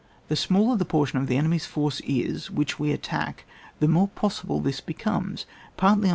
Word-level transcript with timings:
The 0.29 0.35
smaller 0.35 0.77
the 0.77 0.83
portion 0.83 1.19
of 1.19 1.27
the 1.27 1.37
enemy's 1.37 1.67
force 1.67 2.01
is 2.07 2.49
which 2.49 2.79
we 2.79 2.91
attack, 2.91 3.45
the 3.79 3.87
more 3.87 4.07
possible 4.07 4.59
this 4.59 4.81
becomes, 4.81 5.45
partly 5.77 6.09
on. 6.09 6.09